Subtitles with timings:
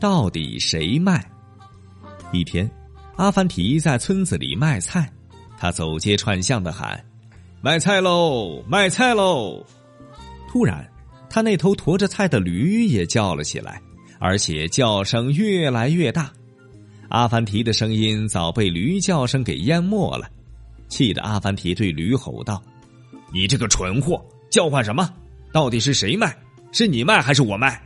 [0.00, 1.24] 到底谁卖？
[2.32, 2.70] 一天
[3.16, 5.10] 阿凡提在村子里卖菜
[5.58, 7.04] 他走街串巷的喊
[7.60, 9.64] 卖菜喽卖菜喽！
[10.48, 10.88] 突然
[11.28, 13.80] 他那头驮着菜的驴也叫了起来
[14.20, 16.30] 而且叫声越来越大。
[17.08, 20.28] 阿凡提的声音早被驴叫声给淹没了
[20.88, 22.62] 气得阿凡提对驴吼道
[23.32, 25.10] 你这个蠢货叫唤什么？
[25.52, 26.36] 到底是谁卖？
[26.72, 27.82] 是你卖还是我卖？